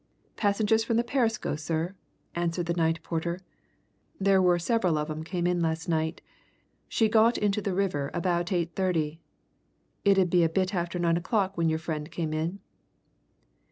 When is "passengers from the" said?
0.35-1.03